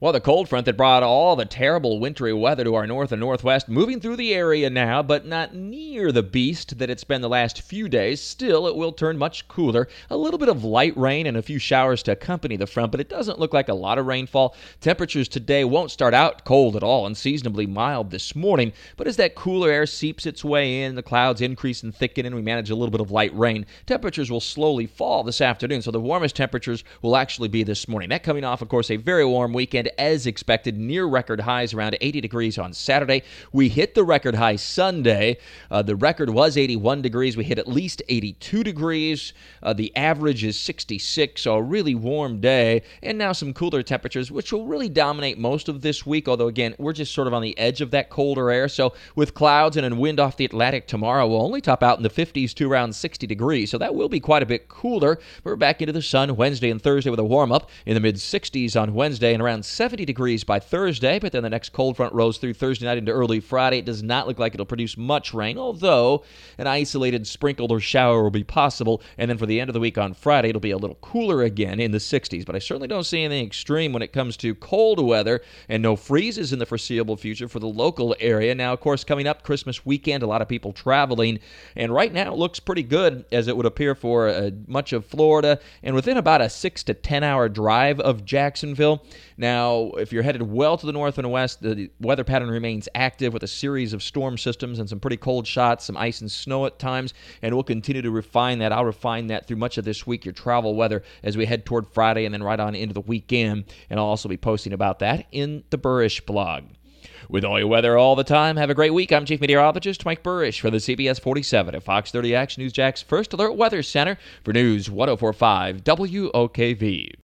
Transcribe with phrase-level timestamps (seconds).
[0.00, 3.18] Well, the cold front that brought all the terrible wintry weather to our north and
[3.18, 7.28] northwest moving through the area now, but not near the beast that it's been the
[7.28, 8.20] last few days.
[8.20, 9.88] Still, it will turn much cooler.
[10.08, 13.00] A little bit of light rain and a few showers to accompany the front, but
[13.00, 14.54] it doesn't look like a lot of rainfall.
[14.80, 19.34] Temperatures today won't start out cold at all, unseasonably mild this morning, but as that
[19.34, 22.76] cooler air seeps its way in, the clouds increase and thicken, and we manage a
[22.76, 25.82] little bit of light rain, temperatures will slowly fall this afternoon.
[25.82, 28.10] So the warmest temperatures will actually be this morning.
[28.10, 31.96] That coming off, of course, a very warm weekend as expected, near record highs around
[32.00, 33.22] 80 degrees on Saturday.
[33.52, 35.38] We hit the record high Sunday.
[35.70, 37.36] Uh, the record was 81 degrees.
[37.36, 39.32] We hit at least 82 degrees.
[39.62, 42.82] Uh, the average is 66, so a really warm day.
[43.02, 46.28] And now some cooler temperatures, which will really dominate most of this week.
[46.28, 48.68] Although, again, we're just sort of on the edge of that colder air.
[48.68, 52.02] So, with clouds and a wind off the Atlantic tomorrow, we'll only top out in
[52.02, 53.70] the 50s to around 60 degrees.
[53.70, 55.18] So, that will be quite a bit cooler.
[55.44, 58.16] We're back into the sun Wednesday and Thursday with a warm up in the mid
[58.16, 62.12] 60s on Wednesday and around 70 degrees by Thursday, but then the next cold front
[62.12, 63.78] rolls through Thursday night into early Friday.
[63.78, 66.24] It does not look like it'll produce much rain, although
[66.58, 69.00] an isolated sprinkle or shower will be possible.
[69.18, 71.44] And then for the end of the week on Friday, it'll be a little cooler
[71.44, 72.44] again in the 60s.
[72.44, 75.94] But I certainly don't see anything extreme when it comes to cold weather, and no
[75.94, 78.56] freezes in the foreseeable future for the local area.
[78.56, 81.38] Now, of course, coming up Christmas weekend, a lot of people traveling,
[81.76, 85.06] and right now it looks pretty good as it would appear for uh, much of
[85.06, 89.04] Florida and within about a six to 10 hour drive of Jacksonville.
[89.36, 89.67] Now,
[89.98, 93.42] if you're headed well to the north and west, the weather pattern remains active with
[93.42, 96.78] a series of storm systems and some pretty cold shots, some ice and snow at
[96.78, 98.72] times, and we'll continue to refine that.
[98.72, 101.86] I'll refine that through much of this week, your travel weather, as we head toward
[101.86, 103.64] Friday and then right on into the weekend.
[103.90, 106.64] And I'll also be posting about that in the Buresh blog.
[107.28, 109.12] With all your weather all the time, have a great week.
[109.12, 113.02] I'm Chief Meteorologist Mike Buresh for the CBS 47 at Fox 30 Action News Jax
[113.02, 117.10] First Alert Weather Center for News 1045 WOKV.